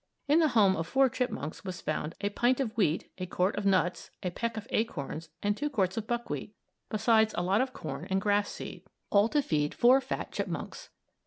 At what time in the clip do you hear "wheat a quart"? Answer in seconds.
2.75-3.55